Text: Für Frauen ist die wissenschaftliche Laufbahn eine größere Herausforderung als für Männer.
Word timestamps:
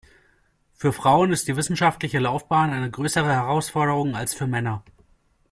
Für 0.73 0.93
Frauen 0.93 1.31
ist 1.31 1.47
die 1.47 1.55
wissenschaftliche 1.57 2.17
Laufbahn 2.17 2.71
eine 2.73 2.89
größere 2.89 3.31
Herausforderung 3.31 4.15
als 4.15 4.33
für 4.33 4.47
Männer. 4.47 4.83